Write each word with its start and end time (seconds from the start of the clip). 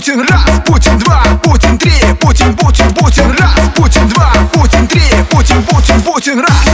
Путин 0.00 0.22
раз, 0.22 0.62
Путин 0.64 0.98
два, 1.00 1.22
Путин 1.42 1.76
три, 1.76 1.92
Путин, 2.18 2.56
Путин, 2.56 2.90
Путин 2.94 3.30
раз, 3.38 3.52
Путин 3.76 4.08
два, 4.08 4.32
Путин 4.50 4.88
три, 4.88 5.02
Путин, 5.28 5.62
Путин, 5.64 6.00
Путин 6.00 6.40
раз. 6.40 6.69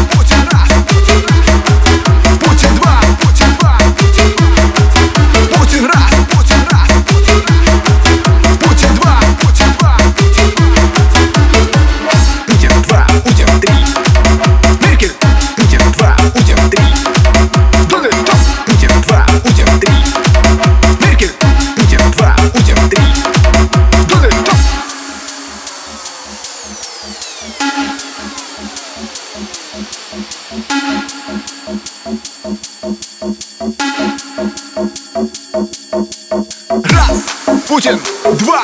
Путин, 37.87 38.01
два, 38.39 38.63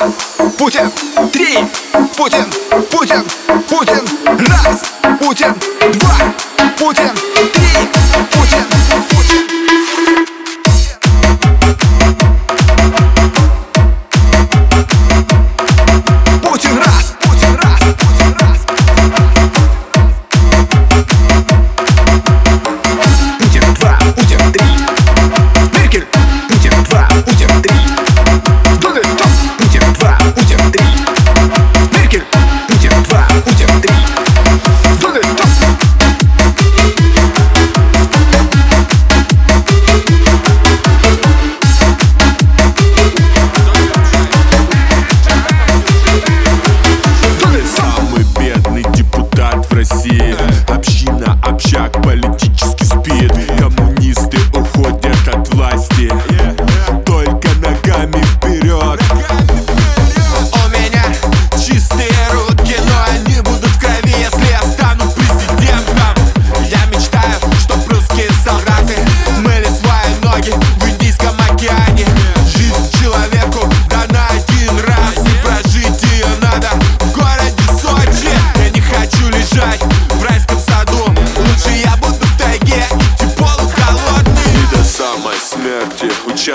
Путин, 0.57 0.91
три, 1.31 1.57
Путин, 2.17 2.45
Путин, 2.91 3.23
Путин, 3.69 4.01
раз, 4.49 4.81
Путин, 5.21 5.55
два, 5.93 6.15
Путин, 6.77 7.09
три, 7.53 7.89
Путин, 8.31 9.02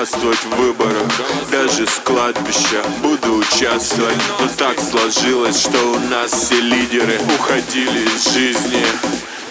участвовать 0.09 0.39
в 0.45 0.57
выборах. 0.57 1.07
Даже 1.51 1.87
с 1.87 2.01
кладбища 2.05 2.83
буду 3.03 3.37
участвовать. 3.37 4.17
Но 4.41 4.49
так 4.57 4.79
сложилось, 4.81 5.61
что 5.61 5.79
у 5.93 5.99
нас 5.99 6.33
все 6.33 6.61
лидеры 6.61 7.19
Уходили 7.39 8.07
из 8.07 8.33
жизни. 8.33 8.85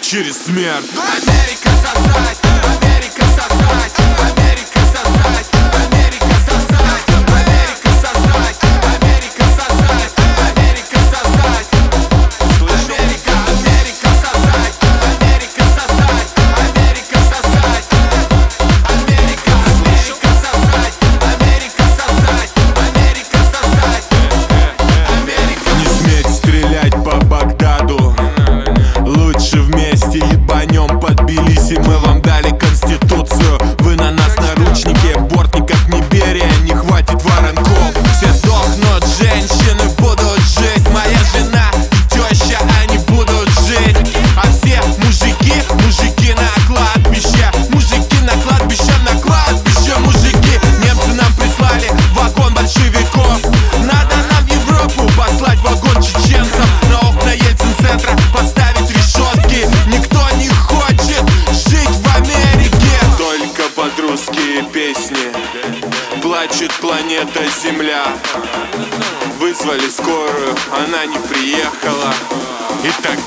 Через 0.00 0.44
смерть. 0.44 0.86
Америка 0.96 1.68
сосать, 1.82 2.38
Америка 2.82 3.24
сосать! 3.36 4.37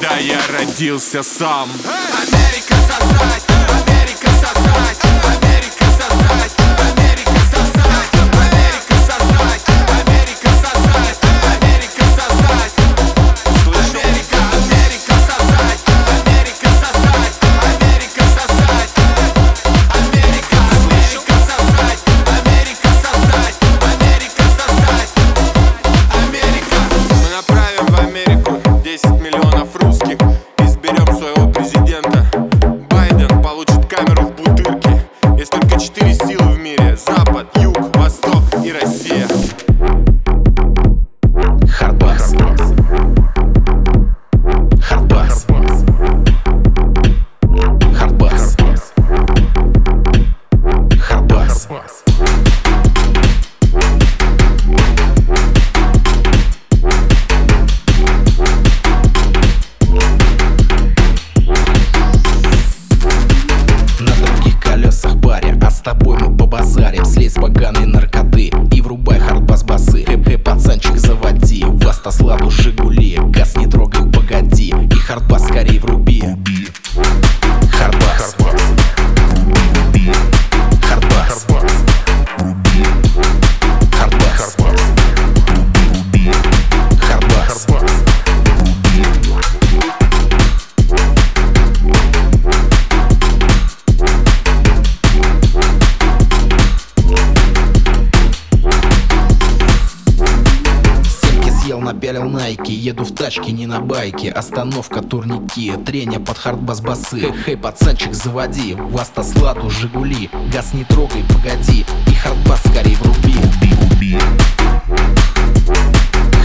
когда 0.01 0.17
я 0.17 0.39
родился 0.47 1.21
сам 1.21 1.69
Америка 1.85 2.73
сосать! 2.73 3.50
Напялил 102.11 102.29
найки. 102.29 102.71
Еду 102.71 103.03
в 103.03 103.13
тачке, 103.13 103.51
не 103.51 103.65
на 103.67 103.79
байке. 103.79 104.31
Остановка, 104.31 105.01
турники, 105.01 105.71
трение 105.85 106.19
под 106.19 106.37
хардбас 106.37 106.81
басы 106.81 107.19
Хей, 107.19 107.33
хей, 107.45 107.57
пацанчик, 107.57 108.13
заводи. 108.13 108.75
Вастасладу, 108.75 109.69
Жигули 109.69 110.29
Газ 110.53 110.73
не 110.73 110.83
трогай, 110.83 111.23
погоди. 111.23 111.85
И 112.07 112.13
хардбас 112.13 112.59
скорей 112.59 112.95
вруби. 112.95 113.31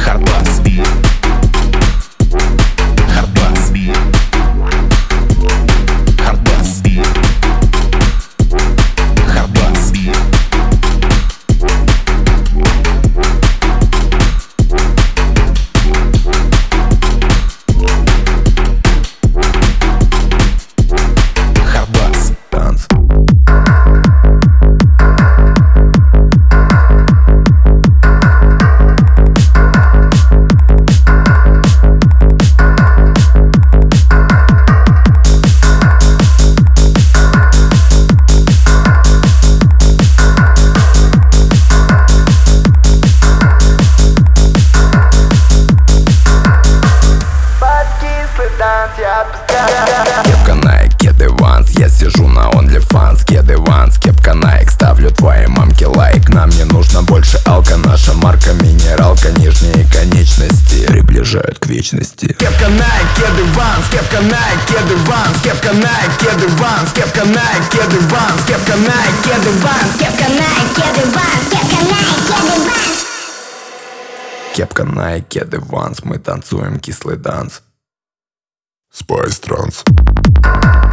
Хардбас. 0.04 0.60
Хардбас 0.60 1.05
Кепка 63.90 64.18
Nike, 64.18 64.66
кеды 64.66 64.96
Vans 64.96 65.40
Кепка 65.42 65.68
Nike, 65.70 66.18
кеды 66.18 66.48
Vans 66.56 66.92
Кепка 66.92 67.20
Nike, 67.20 67.70
кеды 67.70 67.98
Vans 68.08 68.44
Кепка 68.44 68.72
Nike, 68.72 69.24
кеды 69.24 69.50
Vans 69.62 69.96
Кепка 69.98 70.26
Nike, 70.30 70.74
кеды 70.74 71.10
Vans, 71.10 71.48
кепка 71.50 71.80
Nike, 71.84 72.22
кеды 72.26 72.54
Vans. 72.68 73.06
Кепка 74.54 74.82
Nike, 74.82 75.28
кеды 75.28 75.60
Ванс 75.60 76.04
Мы 76.04 76.18
танцуем 76.18 76.78
кислый 76.80 77.16
данс. 77.16 77.62
Spice 78.92 79.40
Trans 79.42 80.85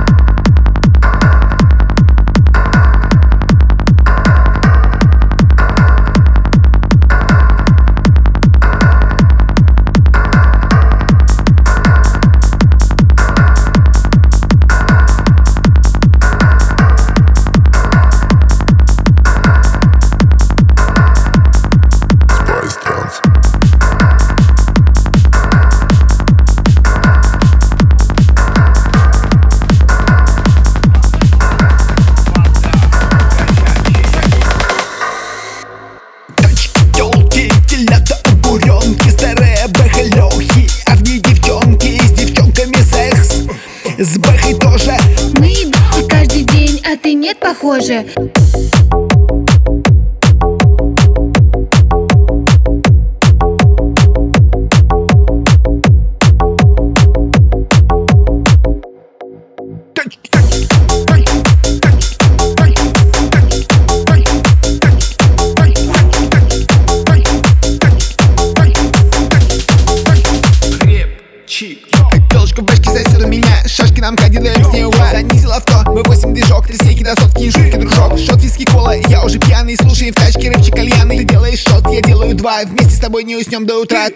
Ты 81.16 81.26
делаешь 81.26 81.60
шот, 81.60 81.84
я 81.92 82.02
делаю 82.02 82.34
два 82.34 82.62
Вместе 82.66 82.96
с 82.96 83.00
тобой 83.00 83.24
не 83.24 83.36
уснем 83.36 83.68
до 83.68 83.80
утра 83.80 84.08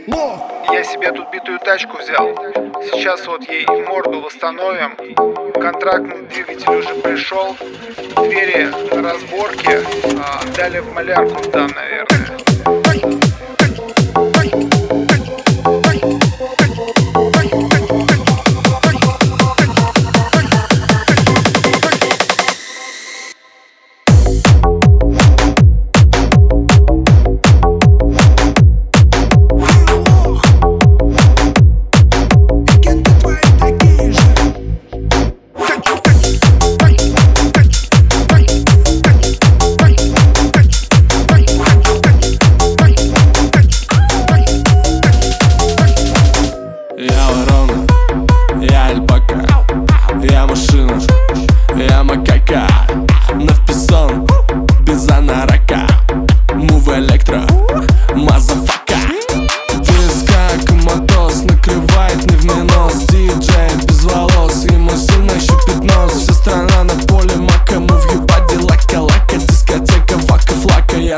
Я 0.73 0.83
себе 0.83 1.11
тут 1.11 1.31
битую 1.31 1.59
тачку 1.59 1.97
взял. 1.97 2.35
Сейчас 2.91 3.27
вот 3.27 3.47
ей 3.47 3.67
морду 3.87 4.19
восстановим. 4.19 4.95
Контрактный 5.53 6.23
двигатель 6.23 6.69
уже 6.71 6.95
пришел. 6.95 7.55
Двери 8.23 8.71
на 8.95 9.13
разборке. 9.13 9.83
А, 10.19 10.41
далее 10.55 10.81
в 10.81 10.91
малярку 10.91 11.43
сдам, 11.43 11.69
наверное. 11.75 12.46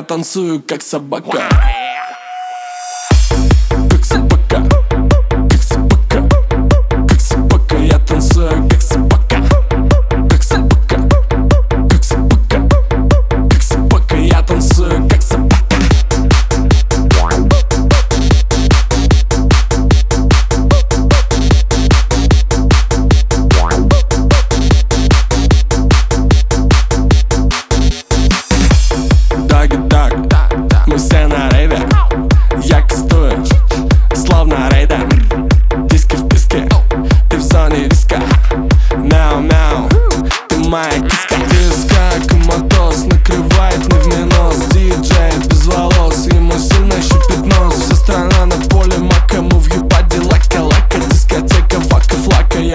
Танцую 0.09 0.63
как 0.65 0.81
собака 0.81 1.39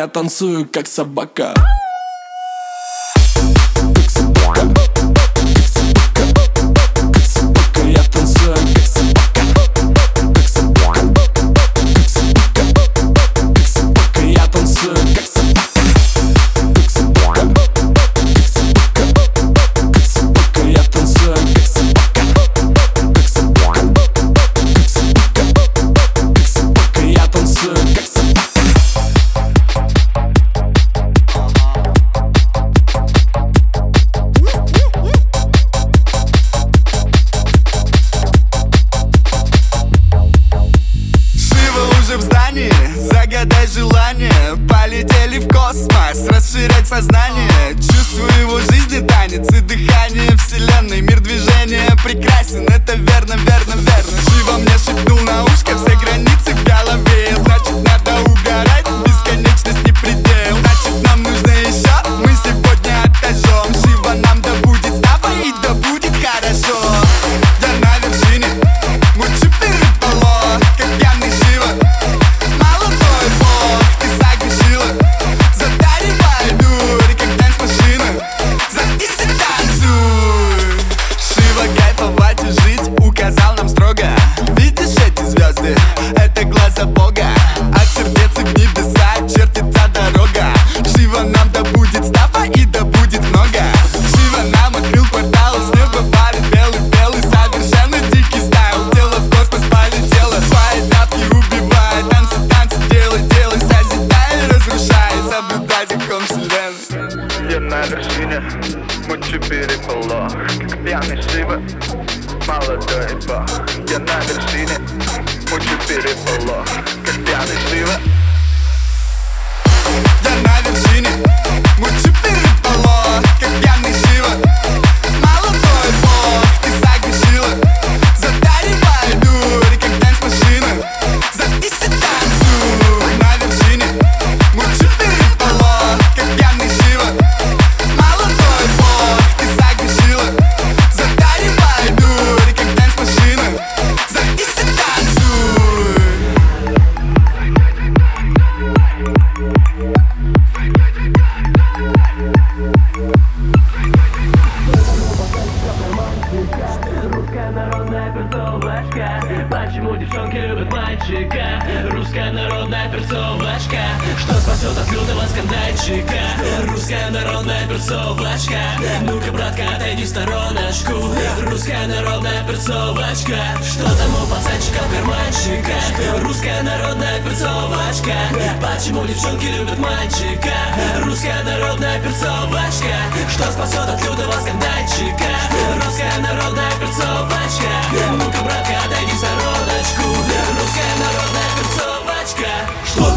Танцую, 0.08 0.68
как 0.70 0.86
собака. 0.86 1.54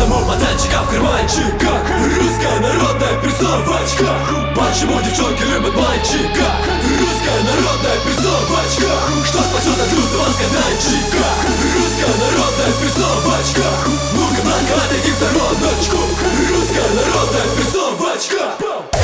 Почему 0.08 0.26
пацанчика 0.26 0.84
в 0.84 0.90
карманчиках? 0.90 1.84
Русская 2.16 2.60
народная 2.62 3.22
перцо 3.22 3.46
в 3.46 3.72
очках 3.76 4.56
Почему 4.56 5.02
девчонки 5.02 5.44
любят 5.44 5.76
мальчика? 5.76 6.48
Русская 6.96 7.44
народная 7.44 8.00
перцо 8.06 8.32
в 8.32 8.54
очках 8.56 9.26
Что 9.26 9.40
спасет 9.44 9.78
от 9.78 9.92
лютого 9.92 10.32
скандальчика? 10.32 11.28
Русская 11.76 12.16
народная 12.24 12.72
перцо 12.80 13.04
в 13.04 13.28
очках 13.36 13.88
Ну-ка, 14.14 14.42
бланка, 14.44 14.76
отойди 14.86 15.12
в 15.12 15.16
стороночку 15.16 15.98
Русская 16.56 16.90
народная 16.96 17.48
перцо 17.58 17.92
в 17.92 18.06
очках 18.06 18.97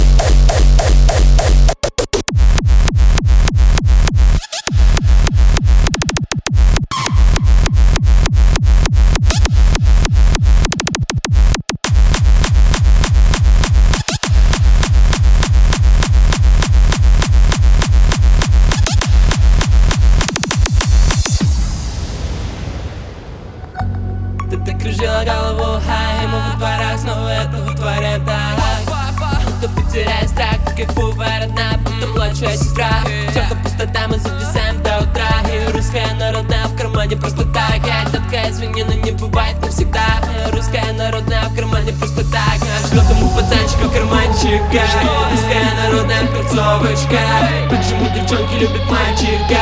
Разве 38.54 38.86
но 38.86 38.94
не 38.94 39.10
бывает 39.10 39.60
навсегда. 39.62 40.22
Русская 40.52 40.94
народная 40.94 41.50
в 41.50 41.56
кармане 41.56 41.92
просто 41.94 42.24
так. 42.30 42.62
А 42.62 42.86
Что 42.86 43.02
тому 43.10 43.28
пацанчику 43.34 43.90
карманчика? 43.90 44.86
Русская 45.32 45.74
народная 45.82 46.28
перцовочка? 46.28 47.18
Почему 47.68 48.06
девчонки 48.14 48.54
любят 48.62 48.86
мальчика? 48.86 49.58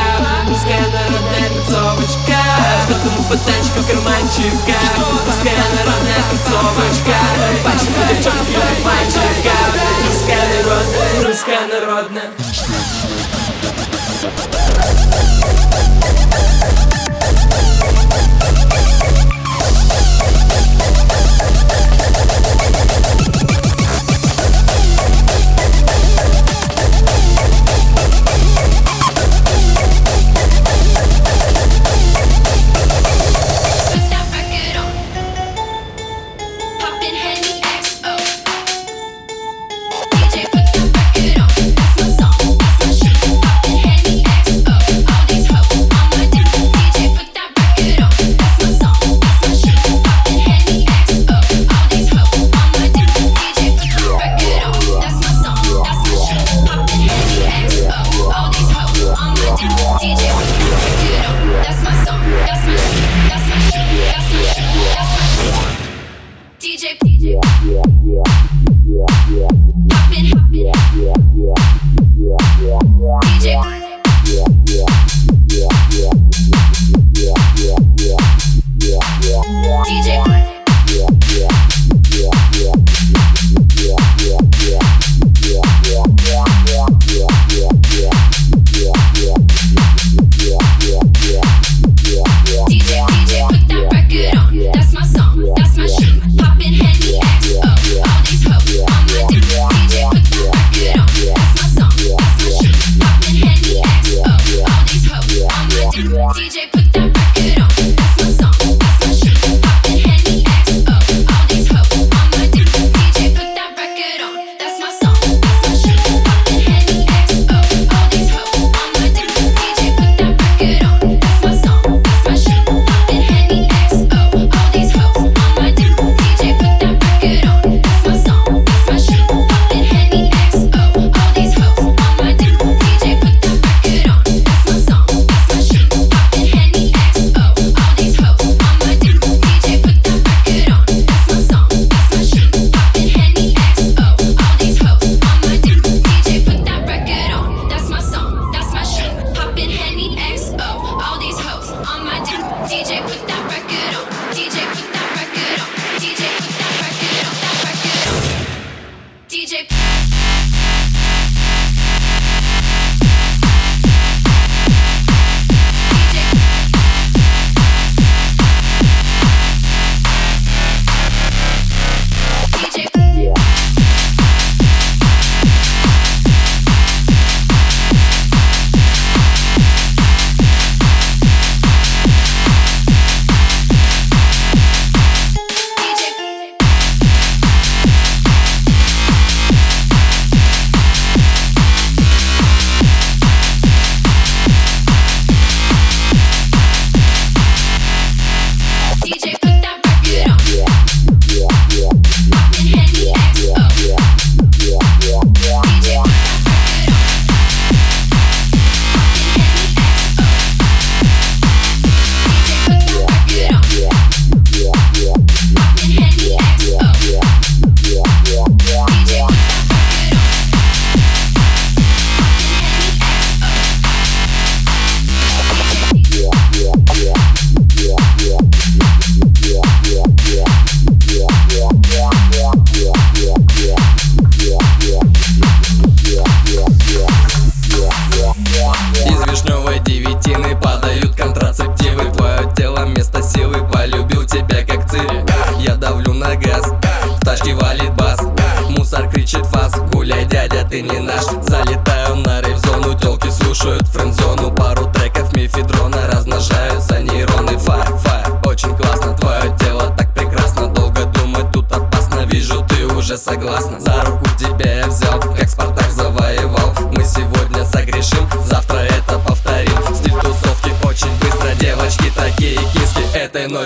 Русская 0.46 0.84
народная 0.92 1.48
перцовочка. 1.56 2.36
Что 2.84 2.92
там 2.92 3.00
тому 3.00 3.22
пацанчику 3.32 3.80
карманчика? 3.88 4.76
Русская 5.24 5.64
народная 5.72 6.20
перцовочка. 6.28 7.16
Почему 7.64 7.96
девчонки 8.12 8.52
любят 8.52 8.80
мальчика? 8.84 9.56
Русская 10.04 10.44
народная, 10.52 11.24
русская 11.24 11.64
народная. 11.64 12.28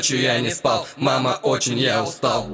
Ночью 0.06 0.20
я 0.20 0.38
не 0.38 0.50
спал. 0.50 0.86
Мама, 0.96 1.40
очень 1.42 1.78
я 1.78 2.04
устал 2.04 2.46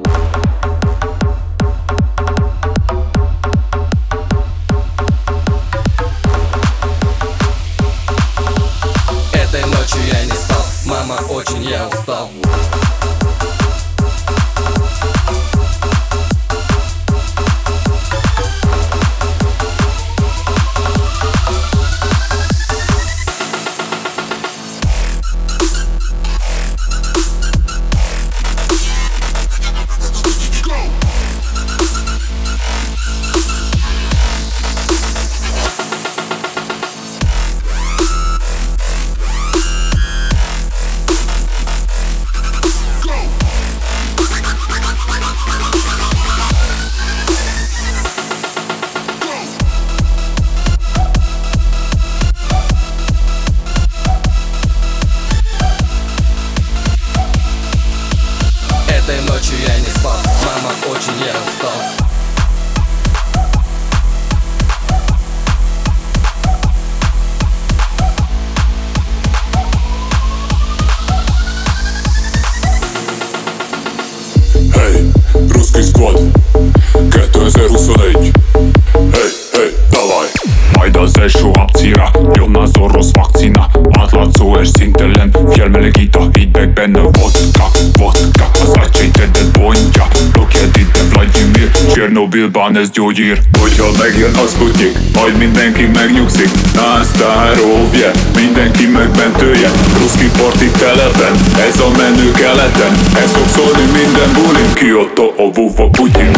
Mobilban 92.22 92.76
ez 92.76 92.90
gyógyír. 92.90 93.40
Hogyha 93.61 93.90
megjön 93.98 94.35
a 94.35 94.46
Sputnik, 94.46 94.98
majd 95.14 95.37
mindenki 95.37 95.87
megnyugszik. 95.94 96.48
Násztárovje, 96.74 98.11
mindenki 98.35 98.87
megmentője 98.87 99.70
Ruszki 99.98 100.30
parti 100.37 100.70
telepen, 100.70 101.35
ez 101.68 101.80
a 101.80 101.90
menő 101.96 102.30
keleten. 102.30 102.92
Ez 103.14 103.30
fog 103.30 103.48
szólni 103.48 103.90
minden 103.92 104.32
bulin 104.32 104.74
Kyoto, 104.74 105.32
a 105.37 105.52
Vuva, 105.52 105.88
Putin 105.88 106.30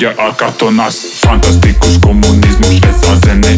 Szordja 0.00 0.24
a 0.24 0.34
katonasz 0.34 1.18
Fantasztikus 1.18 1.98
kommunizmus 2.00 2.78
Ez 2.88 3.08
a 3.08 3.16
zene 3.24 3.48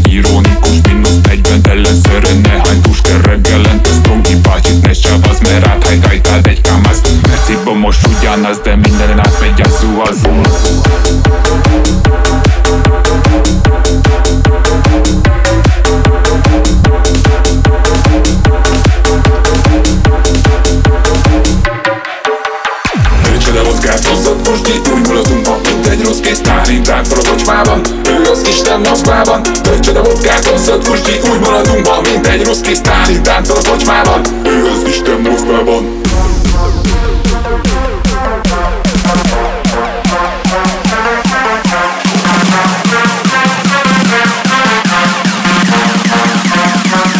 kocsmában. 29.12 29.42
Töltsöd 29.62 29.96
a 29.96 30.02
vodkát, 30.02 30.44
hozzad 30.44 30.84
pusni 30.84 31.12
Úgy 31.32 31.40
maradunk 31.40 31.86
ma, 31.86 32.00
mint 32.12 32.26
egy 32.26 32.44
rossz 32.44 32.60
kész 32.60 32.80
táli 32.80 33.20
Táncol 33.20 33.56
a 33.56 33.70
kocsmában. 33.70 34.20
Ő 34.44 34.66
az 34.66 34.88
Isten 34.88 35.20
mozgában 35.20 36.00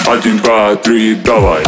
Один, 0.05 0.37
два, 0.37 0.78
три, 0.81 1.20
давай! 1.22 1.62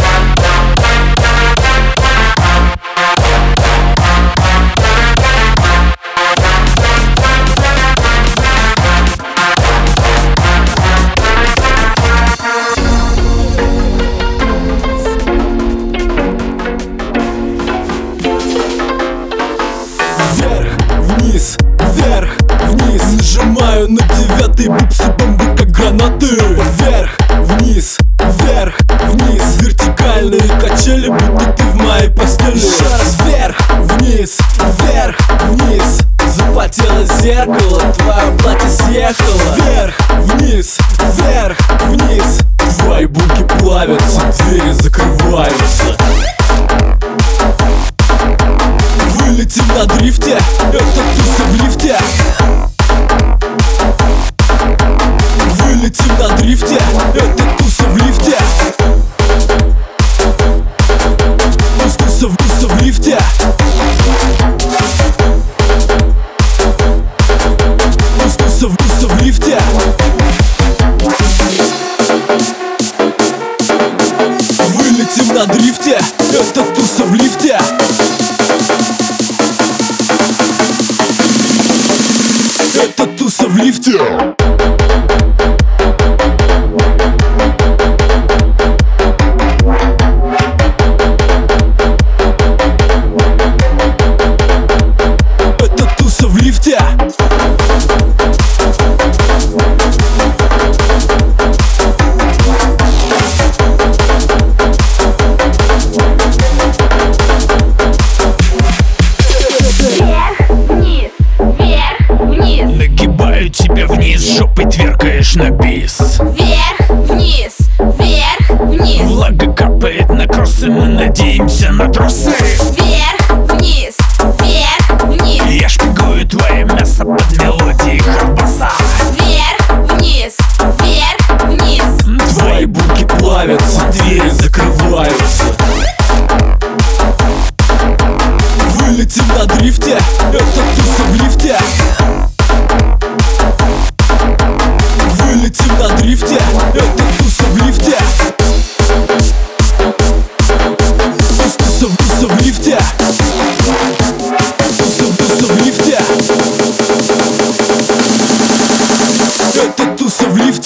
Еще 32.64 32.86
раз 32.86 33.16
вверх, 33.26 33.56
вниз, 33.98 34.38
вверх, 34.78 35.16
вниз. 35.50 35.98
Запотело 36.34 37.04
зеркало, 37.20 37.92
твое 37.98 38.38
платье 38.38 38.70
съехало. 38.70 39.54
Вверх, 39.54 39.94
вниз, 40.20 40.78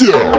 Yeah. 0.01 0.38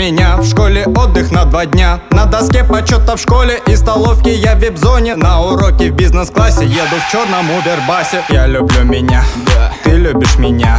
Меня, 0.00 0.38
в 0.38 0.46
школе 0.46 0.86
отдых 0.86 1.30
на 1.30 1.44
два 1.44 1.66
дня. 1.66 2.00
На 2.10 2.24
доске 2.24 2.64
почета 2.64 3.16
в 3.16 3.20
школе 3.20 3.60
и 3.66 3.76
столовке 3.76 4.34
я 4.34 4.54
в 4.54 4.58
вип-зоне. 4.58 5.14
На 5.14 5.42
уроке 5.42 5.92
в 5.92 5.94
бизнес-классе 5.94 6.64
еду 6.64 6.96
в 7.06 7.12
черном 7.12 7.50
убербасе. 7.50 8.22
Я 8.30 8.46
люблю 8.46 8.82
меня, 8.84 9.22
ты 9.84 9.90
любишь 9.90 10.38
меня. 10.38 10.78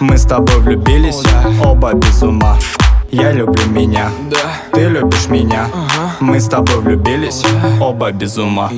Мы 0.00 0.18
с 0.18 0.24
тобой 0.24 0.58
влюбились, 0.58 1.22
оба 1.64 1.94
без 1.94 2.22
ума. 2.22 2.58
Я 3.10 3.32
люблю 3.32 3.66
меня, 3.68 4.10
ты 4.74 4.82
любишь 4.82 5.28
меня 5.28 5.68
Мы 6.20 6.40
с 6.40 6.48
тобой 6.48 6.80
влюбились, 6.80 7.44
оба 7.80 8.10
без 8.10 8.36
ума. 8.38 8.70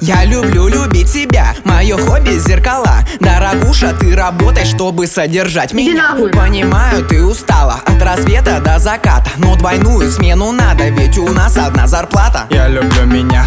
Я 0.00 0.24
люблю 0.24 0.68
любить 0.68 1.08
себя, 1.08 1.54
мое 1.64 1.96
хобби 1.96 2.38
зеркала. 2.38 3.00
Дорогуша, 3.18 3.94
ты 3.98 4.14
работай, 4.14 4.64
чтобы 4.64 5.06
содержать 5.06 5.72
меня. 5.72 6.14
Понимаю, 6.32 7.04
ты 7.04 7.24
устала 7.24 7.80
от 7.84 8.00
рассвета 8.00 8.60
до 8.60 8.78
заката 8.78 9.30
Но 9.38 9.56
двойную 9.56 10.10
смену 10.10 10.52
надо, 10.52 10.88
ведь 10.90 11.18
у 11.18 11.28
нас 11.28 11.56
одна 11.56 11.86
зарплата. 11.88 12.46
Я 12.50 12.68
люблю 12.68 13.06
меня, 13.06 13.44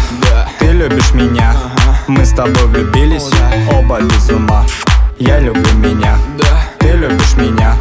ты 0.58 0.66
любишь 0.66 1.14
меня. 1.14 1.54
Мы 2.06 2.26
с 2.26 2.30
тобой 2.30 2.66
влюбились, 2.66 3.30
оба 3.72 4.00
без 4.00 4.28
ума. 4.28 4.64
Я 5.18 5.40
люблю 5.40 5.72
меня, 5.74 6.18
ты 6.78 6.88
любишь 6.88 7.36
меня. 7.36 7.74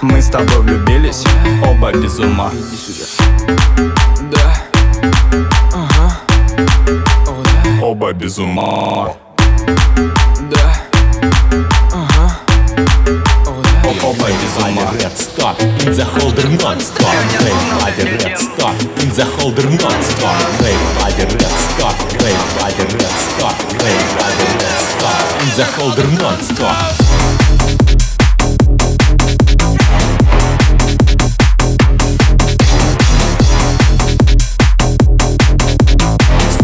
Мы 0.00 0.20
с 0.20 0.26
тобой 0.26 0.62
влюбились, 0.62 1.24
оба 1.64 1.92
без 1.92 2.18
ума 2.18 2.50
Оба 7.92 8.12
без 8.14 8.38
ума 8.38 9.12
Oba 14.02 14.28
без 14.40 14.56
ума 14.64 14.92
Red 14.94 15.18
stop 15.18 15.60
in 15.60 15.92
the 15.92 16.04
holder 16.04 16.48
non-stop 16.62 17.14
Great 17.36 17.60
body 17.76 18.04
red 18.16 18.38
stop 18.38 18.76
in 19.02 19.10
the 19.10 19.26
holder 19.36 19.68
non-stop 19.68 20.38
Great 20.58 20.82
body 20.96 21.24
red 21.36 21.56
stop 21.66 21.96
Great 22.16 22.40
body 22.56 22.84
red 22.96 23.16
stop 23.26 23.56
Great 23.76 24.04
body 24.16 24.48
red 24.62 24.78
stop 24.88 25.24
in 25.42 25.50
the 25.58 25.66
holder 25.76 26.08
non-stop 26.18 27.41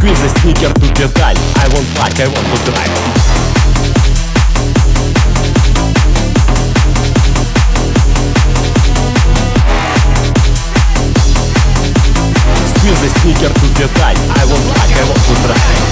Купил 0.09 0.23
за 0.23 0.41
сникер 0.41 0.73
ту 0.73 0.87
педаль 0.95 1.37
I 1.37 1.69
want 1.69 1.87
fuck, 1.95 2.19
I 2.19 2.27
want 2.29 2.47
to 2.49 2.59
drive. 2.65 2.95
Купил 12.73 12.95
за 12.95 13.09
сникер 13.21 13.51
ту 13.51 13.67
педаль 13.77 14.17
I 14.17 14.45
want 14.47 14.65
fuck, 14.73 14.93
I 14.97 15.05
want 15.05 15.23
to 15.27 15.35
drive. 15.45 15.85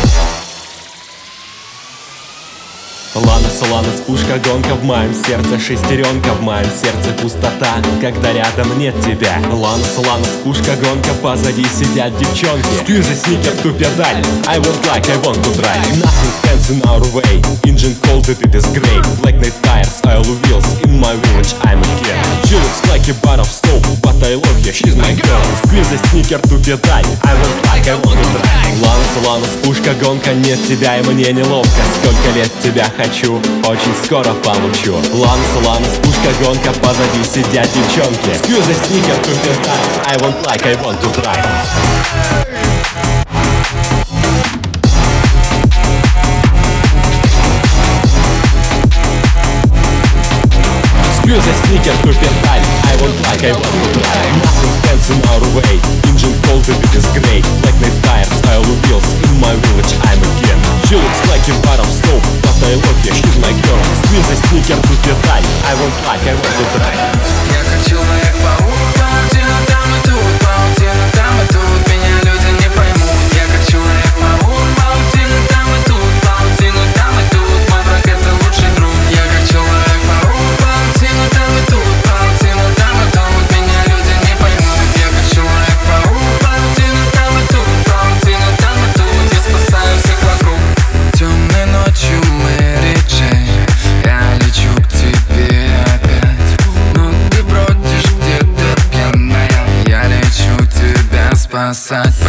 Лана 3.14 3.50
Ланус, 3.62 4.02
пушка, 4.06 4.38
гонка 4.44 4.74
в 4.74 4.84
моем 4.84 5.14
сердце 5.14 5.58
Шестеренка 5.58 6.32
в 6.34 6.42
моем 6.42 6.66
сердце 6.66 7.10
Пустота, 7.22 7.72
когда 8.02 8.32
рядом 8.32 8.78
нет 8.78 8.94
тебя. 9.00 9.40
Ланус, 9.50 9.96
Ланус, 9.96 10.28
пушка, 10.44 10.76
гонка 10.76 11.14
Позади 11.22 11.64
сидят 11.64 12.16
девчонки. 12.18 12.66
Скьюзи, 12.82 13.14
сникер, 13.14 13.52
ту 13.62 13.72
педаль 13.72 14.22
I 14.46 14.58
want 14.58 14.76
like, 14.84 15.08
I 15.08 15.16
want 15.22 15.42
to 15.42 15.50
drive. 15.56 15.80
Nothing 15.96 16.32
stands 16.42 16.70
in 16.70 16.82
our 16.84 17.00
way 17.14 17.40
Engine 17.64 17.96
cold, 18.04 18.28
it 18.28 18.54
is 18.54 18.66
great 18.76 19.02
Black 19.22 19.36
night 19.36 19.54
tires, 19.62 20.02
oil 20.04 20.22
wheels 20.22 20.66
In 20.84 21.00
my 21.00 21.14
village, 21.16 21.54
I'm 21.62 21.80
a 21.80 21.88
kid. 21.96 22.16
She 22.48 22.56
looks 22.56 22.84
like 22.90 23.08
a 23.08 23.14
bar 23.24 23.40
of 23.40 23.48
soap 23.48 23.82
But 24.02 24.22
I 24.22 24.34
love 24.34 24.64
her, 24.64 24.72
she's 24.72 24.96
my 24.96 25.14
girl. 25.14 25.42
Скьюзи, 25.64 25.98
сникер, 26.10 26.40
ту 26.40 26.58
педаль 26.58 27.06
I 27.24 27.32
want 27.40 27.56
like, 27.72 27.88
I 27.88 27.96
want 28.04 28.20
to 28.20 28.30
drive. 28.36 28.82
Ланус, 28.82 29.26
Ланус, 29.26 29.50
пушка, 29.64 29.94
гонка 29.94 30.34
Нет 30.34 30.58
тебя 30.68 30.98
и 30.98 31.02
мне 31.04 31.32
неловко. 31.32 31.80
Сколько 31.96 32.36
лет 32.36 32.52
тебя 32.62 32.84
хочу 32.96 33.40
Очень 33.66 33.94
скоро 34.04 34.32
получу 34.44 34.94
Ланус, 35.12 35.66
Ланус, 35.66 35.94
пушка, 36.02 36.30
гонка 36.42 36.72
Позади 36.80 37.24
сидят 37.24 37.68
девчонки 37.72 38.36
Скьюзи, 38.38 38.74
сникер, 38.86 39.16
педаль 39.24 39.76
I 40.06 40.16
want 40.18 40.46
like, 40.46 40.64
I 40.64 40.74
want 40.76 41.00
to 41.00 41.08
drive 41.20 41.44
Скьюзи, 51.18 51.52
сникер, 51.66 51.94
педаль 52.02 52.62
I 52.84 52.96
want 53.02 53.16
like, 53.26 53.44
I 53.44 53.52
want 53.52 53.74
to 53.82 53.98
drive 53.98 54.36
Nothing 54.44 54.74
stands 54.78 55.10
in 55.10 55.20
our 55.28 55.42
way 55.56 55.80
Engine 56.04 56.34
cold, 56.44 56.68
it 56.68 56.94
is 56.94 57.06
great 57.18 57.44
Black 57.62 57.74
night 57.80 57.96
tires, 58.04 58.28
style 58.38 58.62
wheels 58.62 59.06
In 59.24 59.40
my 59.40 59.54
village, 59.54 59.92
I'm 60.04 60.22
a 60.22 60.40
king 60.40 60.45
She 60.88 60.94
looks 60.94 61.18
like 61.26 61.42
a 61.48 61.80
of 61.82 61.90
soap 61.90 62.22
But 62.42 62.62
I 62.62 62.74
love 62.78 62.94
her, 63.02 63.12
she's 63.12 63.38
my 63.42 63.50
girl 63.66 63.82
Скьюзи, 64.04 64.36
сникер, 64.46 64.76
ту 64.76 64.94
педаль 65.02 65.42
I 65.66 65.74
want 65.74 65.96
like, 66.06 66.22
I 66.22 66.34
want 66.34 66.54
to 66.58 66.78
drive 66.78 66.94
Я 67.50 67.60
как 67.68 67.84
человек-паук 67.88 68.66
Паутина 68.66 68.95
sun. 101.86 102.25